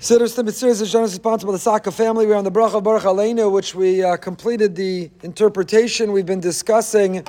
Siddur 0.00 0.26
Mitzvahs 0.42 0.82
is 0.82 0.92
generally 0.92 1.12
sponsored 1.12 1.46
by 1.46 1.52
the 1.52 1.58
Saka 1.58 1.90
family. 1.90 2.26
We're 2.26 2.34
on 2.34 2.44
the 2.44 2.50
Bracha 2.50 2.82
Bareich 2.82 3.02
Aleinu, 3.02 3.50
which 3.50 3.74
we 3.74 4.02
uh, 4.02 4.16
completed 4.16 4.74
the 4.74 5.10
interpretation. 5.22 6.12
We've 6.12 6.26
been 6.26 6.40
discussing 6.40 7.24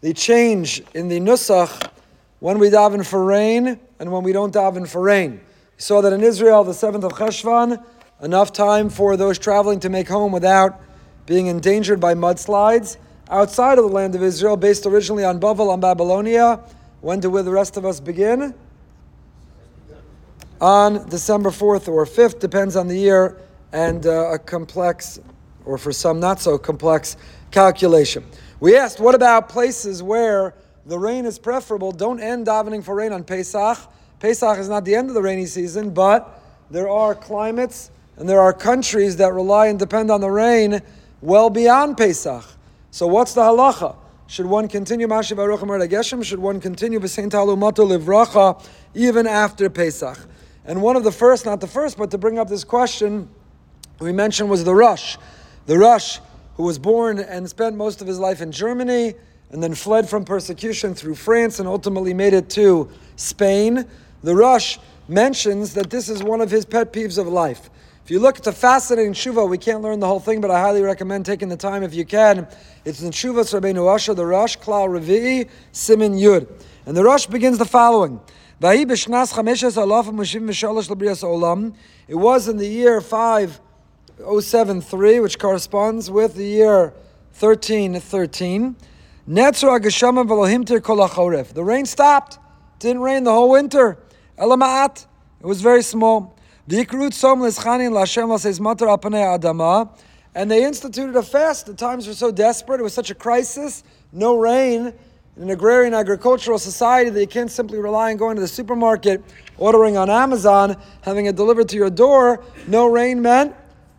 the 0.00 0.14
change 0.14 0.82
in 0.94 1.08
the 1.08 1.18
Nusach 1.20 1.90
when 2.38 2.58
we 2.58 2.70
daven 2.70 3.04
for 3.04 3.24
rain 3.24 3.78
and 3.98 4.12
when 4.12 4.22
we 4.22 4.32
don't 4.32 4.54
daven 4.54 4.88
for 4.88 5.02
rain. 5.02 5.32
We 5.32 5.38
saw 5.76 6.00
that 6.00 6.12
in 6.12 6.22
Israel, 6.22 6.64
the 6.64 6.72
7th 6.72 7.02
of 7.02 7.12
Cheshvan, 7.12 7.84
enough 8.22 8.52
time 8.52 8.88
for 8.88 9.16
those 9.16 9.38
traveling 9.38 9.80
to 9.80 9.90
make 9.90 10.08
home 10.08 10.32
without 10.32 10.80
being 11.26 11.48
endangered 11.48 12.00
by 12.00 12.14
mudslides. 12.14 12.96
Outside 13.28 13.76
of 13.76 13.84
the 13.84 13.90
land 13.90 14.14
of 14.14 14.22
Israel, 14.22 14.56
based 14.56 14.86
originally 14.86 15.24
on 15.24 15.40
Bavel, 15.40 15.68
on 15.68 15.80
Babylonia, 15.80 16.60
when 17.00 17.20
do 17.20 17.42
the 17.42 17.50
rest 17.50 17.76
of 17.76 17.84
us 17.84 18.00
begin? 18.00 18.54
On 20.64 21.06
December 21.10 21.50
4th 21.50 21.88
or 21.88 22.06
5th, 22.06 22.40
depends 22.40 22.74
on 22.74 22.88
the 22.88 22.96
year, 22.96 23.36
and 23.72 24.06
uh, 24.06 24.32
a 24.32 24.38
complex, 24.38 25.20
or 25.66 25.76
for 25.76 25.92
some 25.92 26.18
not 26.18 26.40
so 26.40 26.56
complex, 26.56 27.18
calculation. 27.50 28.24
We 28.60 28.74
asked, 28.74 28.98
what 28.98 29.14
about 29.14 29.50
places 29.50 30.02
where 30.02 30.54
the 30.86 30.98
rain 30.98 31.26
is 31.26 31.38
preferable? 31.38 31.92
Don't 31.92 32.18
end 32.18 32.46
davening 32.46 32.82
for 32.82 32.94
rain 32.94 33.12
on 33.12 33.24
Pesach. 33.24 33.76
Pesach 34.20 34.58
is 34.58 34.70
not 34.70 34.86
the 34.86 34.94
end 34.94 35.10
of 35.10 35.14
the 35.14 35.20
rainy 35.20 35.44
season, 35.44 35.90
but 35.90 36.42
there 36.70 36.88
are 36.88 37.14
climates 37.14 37.90
and 38.16 38.26
there 38.26 38.40
are 38.40 38.54
countries 38.54 39.18
that 39.18 39.34
rely 39.34 39.66
and 39.66 39.78
depend 39.78 40.10
on 40.10 40.22
the 40.22 40.30
rain 40.30 40.80
well 41.20 41.50
beyond 41.50 41.98
Pesach. 41.98 42.42
So 42.90 43.06
what's 43.06 43.34
the 43.34 43.42
halacha? 43.42 43.96
Should 44.28 44.46
one 44.46 44.68
continue 44.68 45.08
Mashiv 45.08 45.36
Aruch 45.36 45.90
Geshem? 45.90 46.24
Should 46.24 46.38
one 46.38 46.58
continue 46.58 47.00
V'sein 47.00 47.28
Talumato 47.28 47.86
Livracha 47.86 48.64
even 48.94 49.26
after 49.26 49.68
Pesach? 49.68 50.16
And 50.64 50.80
one 50.80 50.96
of 50.96 51.04
the 51.04 51.12
first, 51.12 51.44
not 51.44 51.60
the 51.60 51.66
first, 51.66 51.98
but 51.98 52.10
to 52.10 52.18
bring 52.18 52.38
up 52.38 52.48
this 52.48 52.64
question, 52.64 53.28
we 54.00 54.12
mentioned 54.12 54.48
was 54.48 54.64
the 54.64 54.74
Rosh. 54.74 55.16
The 55.66 55.78
Rosh, 55.78 56.18
who 56.56 56.62
was 56.62 56.78
born 56.78 57.18
and 57.18 57.48
spent 57.48 57.76
most 57.76 58.00
of 58.00 58.06
his 58.06 58.18
life 58.18 58.40
in 58.40 58.50
Germany 58.50 59.14
and 59.50 59.62
then 59.62 59.74
fled 59.74 60.08
from 60.08 60.24
persecution 60.24 60.94
through 60.94 61.14
France 61.14 61.58
and 61.60 61.68
ultimately 61.68 62.14
made 62.14 62.32
it 62.32 62.48
to 62.50 62.88
Spain. 63.16 63.86
The 64.22 64.34
Rosh 64.34 64.78
mentions 65.06 65.74
that 65.74 65.90
this 65.90 66.08
is 66.08 66.22
one 66.22 66.40
of 66.40 66.50
his 66.50 66.64
pet 66.64 66.92
peeves 66.92 67.18
of 67.18 67.28
life. 67.28 67.70
If 68.04 68.10
you 68.10 68.20
look, 68.20 68.38
it's 68.38 68.46
a 68.46 68.52
fascinating 68.52 69.14
tshuva. 69.14 69.48
We 69.48 69.56
can't 69.56 69.80
learn 69.80 70.00
the 70.00 70.06
whole 70.06 70.20
thing, 70.20 70.40
but 70.40 70.50
I 70.50 70.60
highly 70.60 70.82
recommend 70.82 71.24
taking 71.24 71.48
the 71.48 71.56
time 71.56 71.82
if 71.82 71.94
you 71.94 72.04
can. 72.04 72.46
It's 72.84 73.00
in 73.00 73.10
Tshuva 73.10 73.40
Rabbeinu 73.58 73.94
Asher, 73.94 74.12
the 74.12 74.26
Rosh, 74.26 74.58
Klal 74.58 74.88
Revi'i, 74.88 75.48
Siman 75.72 76.20
Yud. 76.20 76.46
And 76.84 76.94
the 76.94 77.02
Rosh 77.02 77.24
begins 77.24 77.56
the 77.56 77.64
following. 77.64 78.20
It 82.08 82.14
was 82.14 82.48
in 82.48 82.56
the 82.56 82.66
year 82.66 83.02
5073, 83.02 85.20
which 85.20 85.38
corresponds 85.38 86.10
with 86.10 86.34
the 86.34 86.46
year 86.46 86.94
1313. 87.38 88.74
The 91.54 91.62
rain 91.62 91.84
stopped. 91.84 92.38
didn't 92.78 93.02
rain 93.02 93.24
the 93.24 93.32
whole 93.32 93.50
winter. 93.50 93.98
It 94.38 95.46
was 95.46 95.60
very 95.60 95.82
small. 95.82 96.34
And 100.34 100.50
they 100.50 100.64
instituted 100.64 101.14
a 101.16 101.22
fast. 101.22 101.66
The 101.66 101.74
times 101.74 102.06
were 102.06 102.14
so 102.14 102.32
desperate. 102.32 102.80
It 102.80 102.82
was 102.82 102.94
such 102.94 103.10
a 103.10 103.14
crisis. 103.14 103.84
No 104.10 104.38
rain 104.38 104.94
in 105.36 105.44
an 105.44 105.50
agrarian 105.50 105.94
agricultural 105.94 106.58
society 106.58 107.10
that 107.10 107.20
you 107.20 107.26
can't 107.26 107.50
simply 107.50 107.78
rely 107.78 108.12
on 108.12 108.16
going 108.16 108.36
to 108.36 108.40
the 108.40 108.48
supermarket, 108.48 109.22
ordering 109.58 109.96
on 109.96 110.08
Amazon, 110.08 110.76
having 111.02 111.26
it 111.26 111.34
delivered 111.34 111.68
to 111.70 111.76
your 111.76 111.90
door. 111.90 112.42
No 112.68 112.86
rain 112.86 113.20
meant 113.20 113.54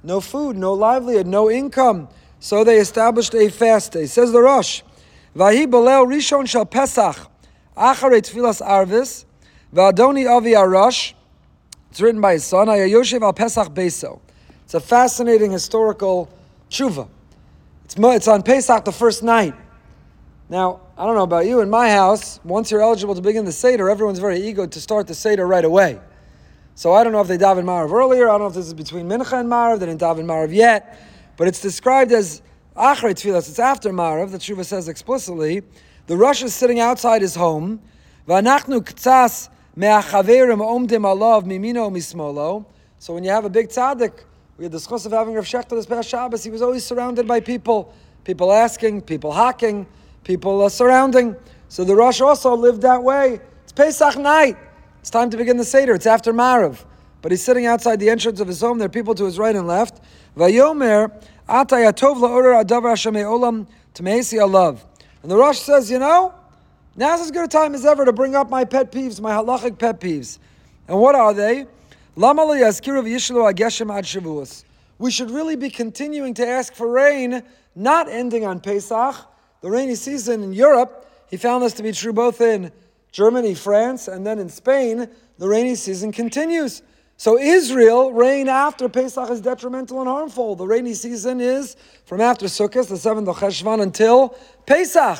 no 0.05 0.21
food, 0.21 0.55
no 0.55 0.73
livelihood, 0.73 1.27
no 1.27 1.49
income. 1.49 2.07
So 2.39 2.63
they 2.63 2.77
established 2.77 3.33
a 3.33 3.49
fast 3.49 3.91
day. 3.91 4.05
Says 4.05 4.31
the 4.31 4.41
Rosh, 4.41 4.81
Vahi 5.35 5.65
Balel 5.65 6.05
Rishon 6.05 6.47
Shal 6.47 6.65
Pesach, 6.65 7.17
Acharei 7.75 8.21
Tfilas 8.21 8.61
Arvis, 8.65 9.25
Vadoni 9.73 10.29
Avi 10.29 10.51
Arash. 10.51 11.13
It's 11.89 11.99
written 11.99 12.21
by 12.21 12.33
his 12.33 12.43
son, 12.45 12.67
Ayayoshev 12.67 13.21
Al 13.21 13.33
Pesach 13.33 13.69
Beso. 13.69 14.19
It's 14.63 14.73
a 14.73 14.79
fascinating 14.79 15.51
historical 15.51 16.29
tshuva. 16.69 17.07
It's, 17.85 17.95
it's 17.97 18.27
on 18.27 18.43
Pesach 18.43 18.85
the 18.85 18.91
first 18.91 19.23
night. 19.23 19.53
Now, 20.47 20.81
I 20.95 21.05
don't 21.05 21.15
know 21.15 21.23
about 21.23 21.47
you, 21.47 21.61
in 21.61 21.71
my 21.71 21.89
house, 21.89 22.39
once 22.43 22.69
you're 22.69 22.81
eligible 22.81 23.15
to 23.15 23.21
begin 23.21 23.45
the 23.45 23.51
Seder, 23.51 23.89
everyone's 23.89 24.19
very 24.19 24.39
eager 24.39 24.67
to 24.67 24.79
start 24.79 25.07
the 25.07 25.15
Seder 25.15 25.47
right 25.47 25.65
away. 25.65 25.99
So 26.75 26.93
I 26.93 27.03
don't 27.03 27.13
know 27.13 27.21
if 27.21 27.27
they 27.27 27.37
daven 27.37 27.63
Marav 27.63 27.91
earlier, 27.91 28.29
I 28.29 28.33
don't 28.33 28.41
know 28.41 28.47
if 28.47 28.53
this 28.53 28.67
is 28.67 28.75
between 28.75 29.09
Mincha 29.09 29.39
and 29.39 29.49
Marav, 29.49 29.79
they 29.79 29.87
didn't 29.87 30.01
daven 30.01 30.25
Marav 30.25 30.53
yet, 30.53 30.99
but 31.35 31.47
it's 31.47 31.61
described 31.61 32.11
as 32.11 32.43
Achrei 32.77 33.15
Tfilas, 33.15 33.49
it's 33.49 33.57
after 33.57 33.89
Marav, 33.89 34.31
that 34.33 34.41
Tshuva 34.41 34.63
says 34.63 34.87
explicitly. 34.87 35.63
The 36.05 36.15
Rosh 36.15 36.43
is 36.43 36.53
sitting 36.53 36.79
outside 36.79 37.23
his 37.23 37.33
home, 37.33 37.81
V'anachnu 38.27 38.81
k'tzas 38.81 39.49
me'achaverim 39.75 40.59
omdim 40.59 41.05
alav 41.05 41.45
mimino 41.45 41.91
mismolo. 41.91 42.65
So 42.99 43.15
when 43.15 43.23
you 43.23 43.31
have 43.31 43.45
a 43.45 43.49
big 43.49 43.69
tzaddik, 43.69 44.25
we 44.57 44.65
had 44.65 44.71
the 44.71 44.93
of 44.93 45.11
having 45.11 45.33
Rav 45.33 45.45
Shechter 45.45 45.69
this 45.69 45.87
past 45.87 46.07
Shabbos, 46.07 46.43
he 46.43 46.51
was 46.51 46.61
always 46.61 46.85
surrounded 46.85 47.27
by 47.27 47.39
people, 47.39 47.91
people 48.23 48.53
asking, 48.53 49.01
people 49.01 49.31
hacking, 49.31 49.87
people 50.25 50.61
are 50.61 50.69
surrounding. 50.69 51.37
So 51.69 51.85
the 51.85 51.95
Rosh 51.95 52.19
also 52.19 52.53
lived 52.53 52.81
that 52.81 53.01
way. 53.01 53.39
It's 53.63 53.71
Pesach 53.71 54.17
night. 54.17 54.57
It's 54.99 55.09
time 55.09 55.29
to 55.29 55.37
begin 55.37 55.55
the 55.55 55.63
Seder. 55.63 55.93
It's 55.93 56.05
after 56.05 56.33
Marav. 56.33 56.83
But 57.21 57.31
he's 57.31 57.43
sitting 57.43 57.65
outside 57.65 58.01
the 58.01 58.09
entrance 58.09 58.41
of 58.41 58.47
his 58.47 58.59
home. 58.59 58.77
There 58.77 58.87
are 58.87 58.89
people 58.89 59.15
to 59.15 59.23
his 59.25 59.39
right 59.39 59.55
and 59.55 59.67
left. 59.67 60.01
Vayomer, 60.35 61.23
atayatov. 61.47 62.21
And 65.21 65.31
the 65.31 65.37
Rosh 65.37 65.59
says, 65.59 65.89
you 65.89 65.99
know, 65.99 66.33
now's 66.95 67.21
as 67.21 67.31
good 67.31 67.45
a 67.45 67.47
time 67.47 67.73
as 67.73 67.85
ever 67.85 68.03
to 68.05 68.13
bring 68.13 68.35
up 68.35 68.49
my 68.49 68.65
pet 68.65 68.91
peeves, 68.91 69.21
my 69.21 69.31
halachic 69.31 69.79
pet 69.79 69.99
peeves. 69.99 70.39
And 70.87 70.99
what 70.99 71.15
are 71.15 71.33
they? 71.33 71.65
We 74.97 75.11
should 75.11 75.31
really 75.31 75.55
be 75.55 75.69
continuing 75.69 76.33
to 76.35 76.47
ask 76.47 76.73
for 76.73 76.89
rain, 76.89 77.43
not 77.75 78.07
ending 78.07 78.45
on 78.45 78.59
Pesach, 78.59 79.15
the 79.65 79.71
rainy 79.71 79.95
season 79.95 80.43
in 80.43 80.53
Europe, 80.53 81.09
he 81.27 81.37
found 81.37 81.63
this 81.63 81.73
to 81.73 81.81
be 81.81 81.91
true 81.91 82.13
both 82.13 82.39
in 82.39 82.71
Germany, 83.11 83.55
France, 83.55 84.07
and 84.07 84.23
then 84.23 84.37
in 84.37 84.47
Spain, 84.47 85.09
the 85.39 85.47
rainy 85.47 85.73
season 85.73 86.11
continues. 86.11 86.83
So 87.17 87.39
Israel, 87.39 88.11
rain 88.11 88.47
after 88.47 88.87
Pesach 88.87 89.27
is 89.31 89.41
detrimental 89.41 90.01
and 90.01 90.07
harmful. 90.07 90.55
The 90.55 90.67
rainy 90.67 90.93
season 90.93 91.41
is 91.41 91.75
from 92.05 92.21
after 92.21 92.45
Sukkot, 92.45 92.89
the 92.89 92.93
7th 92.93 93.27
of 93.27 93.37
Cheshvan, 93.37 93.81
until 93.81 94.37
Pesach. 94.67 95.17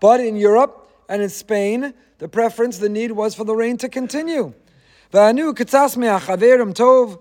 But 0.00 0.18
in 0.18 0.34
Europe 0.34 0.90
and 1.08 1.22
in 1.22 1.30
Spain, 1.30 1.94
the 2.18 2.26
preference, 2.26 2.78
the 2.78 2.88
need 2.88 3.12
was 3.12 3.36
for 3.36 3.44
the 3.44 3.54
rain 3.54 3.76
to 3.76 3.88
continue. 3.88 4.54
tov, 5.12 7.18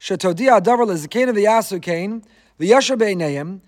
v'yasu 0.00 1.82
kain, 1.82 2.22
v'yasher 2.60 2.96
b'einayim, 2.96 3.60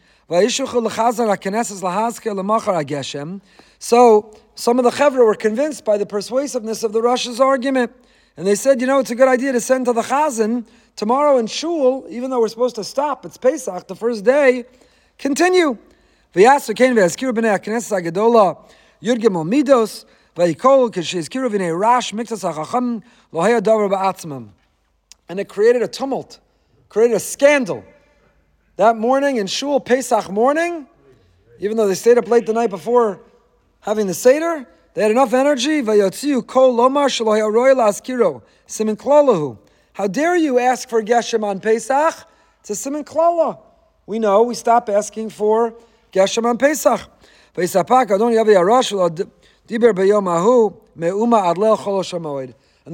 so 3.78 4.34
some 4.54 4.78
of 4.78 4.84
the 4.84 4.90
Chevra 4.90 5.24
were 5.24 5.34
convinced 5.34 5.84
by 5.86 5.96
the 5.96 6.04
persuasiveness 6.04 6.82
of 6.82 6.92
the 6.92 7.00
Rosh's 7.00 7.40
argument. 7.40 7.92
And 8.36 8.46
they 8.46 8.54
said, 8.54 8.80
you 8.80 8.86
know, 8.86 8.98
it's 8.98 9.10
a 9.10 9.14
good 9.14 9.28
idea 9.28 9.52
to 9.52 9.60
send 9.60 9.86
to 9.86 9.92
the 9.92 10.02
Chazan 10.02 10.66
tomorrow 10.96 11.38
in 11.38 11.46
Shul, 11.46 12.04
even 12.10 12.28
though 12.28 12.40
we're 12.40 12.48
supposed 12.48 12.74
to 12.76 12.84
stop, 12.84 13.24
it's 13.24 13.36
Pesach, 13.38 13.86
the 13.88 13.96
first 13.96 14.24
day, 14.24 14.64
continue. 15.16 15.78
And 25.28 25.40
it 25.40 25.48
created 25.48 25.82
a 25.82 25.88
tumult, 25.88 26.38
created 26.88 27.16
a 27.16 27.20
scandal. 27.20 27.82
That 28.78 28.96
morning 28.96 29.36
in 29.38 29.48
Shul, 29.48 29.80
Pesach 29.80 30.30
morning, 30.30 30.86
even 31.58 31.76
though 31.76 31.88
they 31.88 31.96
stayed 31.96 32.16
up 32.16 32.28
late 32.28 32.46
the 32.46 32.52
night 32.52 32.70
before 32.70 33.20
having 33.80 34.06
the 34.06 34.14
Seder, 34.14 34.68
they 34.94 35.02
had 35.02 35.10
enough 35.10 35.34
energy. 35.34 35.82
How 35.82 36.08
dare 40.06 40.36
you 40.36 40.58
ask 40.60 40.88
for 40.88 41.02
Geshem 41.02 41.42
on 41.42 41.58
Pesach? 41.58 42.14
It's 42.60 42.70
a 42.70 42.74
Siman 42.74 43.02
Klala. 43.02 43.58
We 44.06 44.20
know, 44.20 44.44
we 44.44 44.54
stop 44.54 44.88
asking 44.88 45.30
for 45.30 45.74
Geshem 46.12 46.44
on 46.44 46.56
Pesach. 46.56 47.00
And 47.56 47.66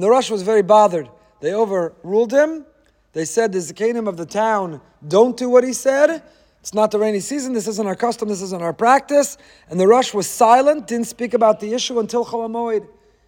the 0.01 0.09
Rosh 0.09 0.31
was 0.31 0.41
very 0.41 0.63
bothered. 0.63 1.09
They 1.41 1.53
overruled 1.53 2.31
him 2.31 2.65
they 3.15 3.23
said 3.23 3.53
the 3.53 3.59
Zakanim 3.59 4.09
of 4.09 4.17
the 4.17 4.25
town 4.25 4.81
don't 5.07 5.37
do 5.37 5.49
what 5.49 5.63
he 5.63 5.71
said. 5.71 6.21
It's 6.59 6.73
not 6.73 6.91
the 6.91 6.99
rainy 6.99 7.21
season. 7.21 7.53
This 7.53 7.65
isn't 7.65 7.87
our 7.87 7.95
custom. 7.95 8.27
This 8.27 8.41
isn't 8.41 8.61
our 8.61 8.73
practice. 8.73 9.37
And 9.69 9.79
the 9.79 9.87
Rosh 9.87 10.13
was 10.13 10.27
silent, 10.27 10.85
didn't 10.85 11.07
speak 11.07 11.33
about 11.33 11.61
the 11.61 11.73
issue 11.73 11.97
until 11.99 12.25
Chol 12.25 12.45
Hamoed. 12.45 12.85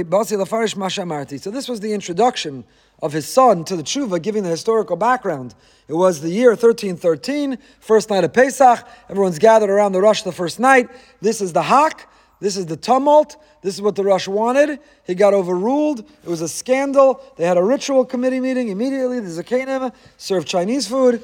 basi 0.03 0.35
lafarish 0.35 0.75
ma 0.75 0.87
shamarti. 0.87 1.39
So 1.39 1.51
this 1.51 1.69
was 1.69 1.81
the 1.81 1.93
introduction 1.93 2.63
of 2.99 3.13
his 3.13 3.27
son 3.27 3.63
to 3.65 3.75
the 3.75 3.83
tshuva, 3.83 4.19
giving 4.19 4.41
the 4.41 4.49
historical 4.49 4.95
background. 4.95 5.53
It 5.87 5.93
was 5.93 6.21
the 6.21 6.31
year 6.31 6.49
1313, 6.49 7.59
first 7.79 8.09
night 8.09 8.23
of 8.23 8.33
Pesach. 8.33 8.87
Everyone's 9.07 9.37
gathered 9.37 9.69
around 9.69 9.91
the 9.91 10.01
Rosh 10.01 10.23
the 10.23 10.31
first 10.31 10.59
night. 10.59 10.89
This 11.21 11.41
is 11.41 11.53
the 11.53 11.61
hak. 11.61 12.09
This 12.39 12.57
is 12.57 12.65
the 12.65 12.75
tumult. 12.75 13.35
This 13.61 13.75
is 13.75 13.81
what 13.83 13.95
the 13.95 14.03
Rosh 14.03 14.27
wanted. 14.27 14.79
He 15.05 15.13
got 15.13 15.35
overruled. 15.35 15.99
It 15.99 16.27
was 16.27 16.41
a 16.41 16.49
scandal. 16.49 17.21
They 17.37 17.45
had 17.45 17.57
a 17.57 17.63
ritual 17.63 18.03
committee 18.03 18.39
meeting 18.39 18.69
immediately. 18.69 19.19
The 19.19 19.43
Zakanim 19.43 19.93
served 20.17 20.47
Chinese 20.47 20.87
food. 20.87 21.21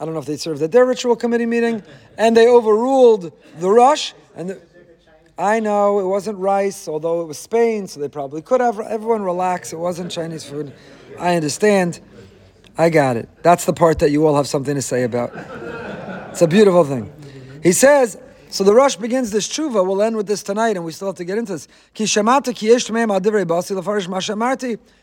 I 0.00 0.04
don't 0.04 0.14
know 0.14 0.20
if 0.20 0.26
they 0.26 0.36
served 0.36 0.62
at 0.62 0.72
their 0.72 0.84
ritual 0.84 1.16
committee 1.16 1.46
meeting. 1.46 1.82
And 2.16 2.36
they 2.36 2.48
overruled 2.48 3.32
the 3.58 3.70
Rosh. 3.70 4.12
And 4.36 4.50
the, 4.50 4.60
I 5.36 5.60
know 5.60 6.00
it 6.00 6.06
wasn't 6.06 6.38
rice, 6.38 6.88
although 6.88 7.22
it 7.22 7.26
was 7.26 7.38
Spain, 7.38 7.86
so 7.86 8.00
they 8.00 8.08
probably 8.08 8.42
could 8.42 8.60
have. 8.60 8.78
Everyone 8.80 9.22
relax. 9.22 9.72
It 9.72 9.78
wasn't 9.78 10.10
Chinese 10.10 10.44
food. 10.44 10.72
I 11.18 11.36
understand. 11.36 12.00
I 12.76 12.90
got 12.90 13.16
it. 13.16 13.28
That's 13.42 13.64
the 13.64 13.72
part 13.72 13.98
that 14.00 14.10
you 14.10 14.26
all 14.26 14.36
have 14.36 14.46
something 14.46 14.74
to 14.74 14.82
say 14.82 15.02
about. 15.02 15.32
It's 16.30 16.42
a 16.42 16.46
beautiful 16.46 16.84
thing. 16.84 17.12
He 17.62 17.72
says, 17.72 18.18
so 18.50 18.64
the 18.64 18.74
Rosh 18.74 18.96
begins 18.96 19.30
this 19.30 19.46
tshuva. 19.48 19.86
We'll 19.86 20.02
end 20.02 20.16
with 20.16 20.26
this 20.26 20.42
tonight, 20.42 20.76
and 20.76 20.84
we 20.84 20.92
still 20.92 21.08
have 21.08 21.16
to 21.16 21.24
get 21.24 21.38
into 21.38 21.52
this. 21.52 21.68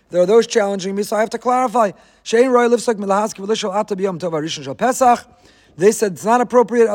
There 0.10 0.22
are 0.22 0.26
those 0.26 0.48
challenging 0.48 0.96
me, 0.96 1.04
so 1.04 1.16
I 1.16 1.20
have 1.20 1.30
to 1.32 1.38
clarify. 1.38 1.92
They 5.78 5.92
said 5.92 6.14
it's 6.14 6.24
not 6.24 6.40
appropriate. 6.42 6.88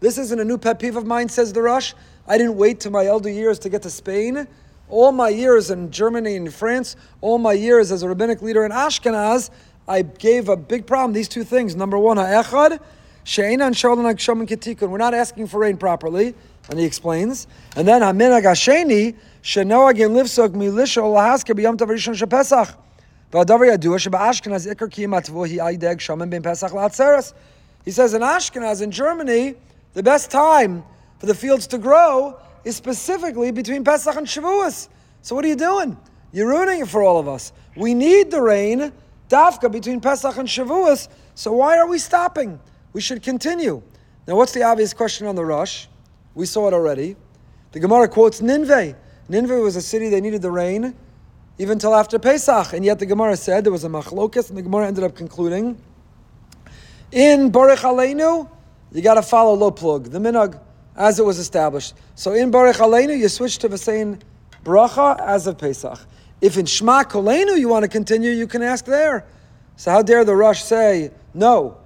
This 0.00 0.18
isn't 0.18 0.40
a 0.40 0.44
new 0.44 0.58
pet 0.58 0.78
peeve 0.78 0.96
of 0.96 1.06
mine, 1.06 1.28
says 1.28 1.52
the 1.52 1.62
Rosh. 1.62 1.94
I 2.26 2.36
didn't 2.36 2.56
wait 2.56 2.80
to 2.80 2.90
my 2.90 3.06
elder 3.06 3.30
years 3.30 3.58
to 3.60 3.68
get 3.68 3.82
to 3.82 3.90
Spain. 3.90 4.48
All 4.88 5.12
my 5.12 5.28
years 5.28 5.70
in 5.70 5.92
Germany 5.92 6.34
and 6.34 6.52
France, 6.52 6.96
all 7.20 7.38
my 7.38 7.52
years 7.52 7.92
as 7.92 8.02
a 8.02 8.08
rabbinic 8.08 8.42
leader 8.42 8.64
in 8.64 8.72
Ashkenaz, 8.72 9.50
I 9.88 10.02
gave 10.02 10.48
a 10.48 10.56
big 10.56 10.86
problem. 10.86 11.12
These 11.12 11.28
two 11.28 11.44
things. 11.44 11.74
Number 11.74 11.98
one, 11.98 12.16
ha'echad. 12.16 12.80
We're 13.28 14.98
not 14.98 15.14
asking 15.14 15.46
for 15.46 15.60
rain 15.60 15.76
properly, 15.76 16.34
and 16.68 16.78
he 16.78 16.86
explains. 16.86 17.46
And 17.76 17.86
then 17.86 18.00
haminag. 18.00 18.42
He 27.84 27.90
says 27.90 28.14
in 28.14 28.22
Ashkenaz, 28.22 28.82
in 28.82 28.90
Germany, 28.90 29.54
the 29.94 30.02
best 30.02 30.30
time 30.30 30.84
for 31.18 31.26
the 31.26 31.34
fields 31.34 31.66
to 31.68 31.78
grow 31.78 32.38
is 32.64 32.76
specifically 32.76 33.50
between 33.50 33.84
Pesach 33.84 34.16
and 34.16 34.26
Shavuos. 34.26 34.88
So 35.22 35.34
what 35.34 35.44
are 35.44 35.48
you 35.48 35.56
doing? 35.56 35.96
You're 36.32 36.48
ruining 36.48 36.80
it 36.80 36.88
for 36.88 37.02
all 37.02 37.18
of 37.18 37.28
us. 37.28 37.52
We 37.76 37.94
need 37.94 38.30
the 38.30 38.40
rain 38.40 38.92
dafka 39.30 39.72
between 39.72 40.00
Pesach 40.00 40.36
and 40.36 40.46
Shavuos. 40.46 41.08
So 41.34 41.52
why 41.52 41.78
are 41.78 41.86
we 41.86 41.98
stopping? 41.98 42.60
We 42.92 43.00
should 43.00 43.22
continue. 43.22 43.82
Now, 44.26 44.36
what's 44.36 44.52
the 44.52 44.62
obvious 44.64 44.92
question 44.92 45.26
on 45.26 45.34
the 45.36 45.44
Rosh? 45.44 45.86
We 46.34 46.44
saw 46.44 46.68
it 46.68 46.74
already. 46.74 47.16
The 47.72 47.80
Gemara 47.80 48.08
quotes 48.08 48.42
Nineveh. 48.42 48.94
Nineveh 49.28 49.60
was 49.60 49.76
a 49.76 49.82
city 49.82 50.10
they 50.10 50.20
needed 50.20 50.42
the 50.42 50.50
rain 50.50 50.94
even 51.58 51.78
till 51.78 51.94
after 51.94 52.18
Pesach, 52.18 52.72
and 52.72 52.84
yet 52.84 52.98
the 52.98 53.06
Gemara 53.06 53.36
said 53.36 53.64
there 53.64 53.72
was 53.72 53.84
a 53.84 53.88
machlokas, 53.88 54.48
and 54.48 54.58
the 54.58 54.62
Gemara 54.62 54.86
ended 54.86 55.04
up 55.04 55.14
concluding 55.14 55.80
in 57.12 57.50
Bareich 57.50 57.78
Aleinu, 57.78 58.48
you 58.92 59.02
got 59.02 59.14
to 59.14 59.22
follow 59.22 59.54
low 59.54 59.70
plug 59.70 60.10
the 60.10 60.18
minhag 60.18 60.60
as 60.96 61.18
it 61.18 61.24
was 61.24 61.38
established. 61.38 61.94
So 62.14 62.32
in 62.34 62.50
Bareich 62.50 62.74
Aleinu, 62.74 63.18
you 63.18 63.28
switch 63.28 63.58
to 63.58 63.68
Vasein 63.68 64.20
bracha 64.64 65.18
as 65.20 65.46
of 65.46 65.58
Pesach. 65.58 65.98
If 66.40 66.56
in 66.56 66.66
Shema 66.66 67.04
Kolenu 67.04 67.58
you 67.58 67.68
want 67.68 67.82
to 67.82 67.88
continue, 67.88 68.30
you 68.30 68.46
can 68.46 68.62
ask 68.62 68.84
there. 68.84 69.26
So 69.76 69.90
how 69.90 70.02
dare 70.02 70.24
the 70.24 70.34
Rosh 70.34 70.62
say 70.62 71.10
no? 71.34 71.78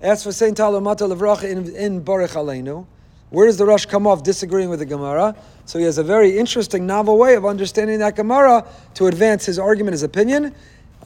Ask 0.00 0.24
for 0.24 0.32
Saint 0.32 0.56
Talumata 0.56 1.12
Levracha 1.12 1.44
in, 1.44 1.74
in 1.76 2.02
Bareich 2.02 2.34
Aleinu. 2.34 2.86
Where 3.30 3.46
does 3.46 3.56
the 3.56 3.64
Rosh 3.64 3.86
come 3.86 4.06
off 4.06 4.22
disagreeing 4.22 4.68
with 4.68 4.80
the 4.80 4.86
Gemara? 4.86 5.34
So 5.64 5.78
he 5.78 5.84
has 5.86 5.96
a 5.96 6.02
very 6.02 6.36
interesting, 6.36 6.86
novel 6.86 7.16
way 7.16 7.34
of 7.34 7.46
understanding 7.46 8.00
that 8.00 8.16
Gemara 8.16 8.66
to 8.94 9.06
advance 9.06 9.46
his 9.46 9.58
argument, 9.58 9.92
his 9.92 10.02
opinion. 10.02 10.54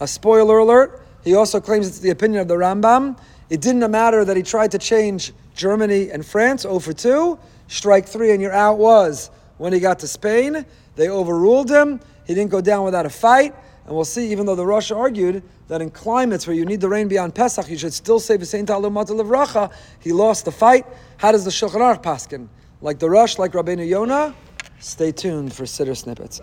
A 0.01 0.09
spoiler 0.09 0.59
alert, 0.59 1.03
he 1.23 1.35
also 1.35 1.61
claims 1.61 1.87
it's 1.87 2.01
the 2.01 2.11
opinion 2.11 2.41
of 2.41 2.49
the 2.49 2.55
Rambam. 2.55 3.19
It 3.49 3.61
didn't 3.61 3.89
matter 3.91 4.25
that 4.25 4.37
he 4.37 4.43
tried 4.43 4.73
to 4.73 4.79
change 4.79 5.33
Germany 5.55 6.11
and 6.11 6.25
France, 6.25 6.63
0 6.63 6.81
for 6.81 6.93
2. 6.93 7.39
Strike 7.69 8.07
3 8.07 8.33
and 8.33 8.43
you're 8.43 8.53
out 8.53 8.79
was 8.79 9.31
when 9.59 9.73
he 9.73 9.79
got 9.79 10.01
to 10.01 10.09
Spain. 10.09 10.67
They 10.97 11.09
overruled 11.09 11.71
him. 11.71 12.01
He 12.27 12.35
didn't 12.35 12.51
go 12.51 12.61
down 12.61 12.85
without 12.85 13.07
a 13.07 13.11
fight. 13.11 13.55
And 13.87 13.95
we'll 13.95 14.05
see, 14.05 14.33
even 14.33 14.47
though 14.47 14.57
the 14.57 14.67
Rosh 14.67 14.91
argued 14.91 15.45
that 15.69 15.81
in 15.81 15.91
climates 15.91 16.47
where 16.47 16.57
you 16.57 16.65
need 16.65 16.81
the 16.81 16.89
rain 16.89 17.07
beyond 17.07 17.35
Pesach, 17.35 17.69
you 17.69 17.79
should 17.79 17.93
still 17.93 18.19
say 18.19 18.37
V'sein 18.37 18.67
Ta'alumata 18.67 19.11
Levracha, 19.11 19.73
he 20.01 20.13
lost 20.13 20.45
the 20.45 20.53
fight. 20.53 20.85
How 21.19 21.31
does 21.31 21.45
the 21.45 21.51
Shulchan 21.51 21.81
Aruch 21.81 22.03
paskin? 22.03 22.49
Like 22.81 22.99
the 22.99 23.09
Rosh, 23.09 23.39
like 23.39 23.53
Rabbeinu 23.53 23.87
Yonah? 23.87 24.35
Stay 24.81 25.13
tuned 25.13 25.53
for 25.53 25.65
Siddur 25.65 25.97
Snippets. 25.97 26.41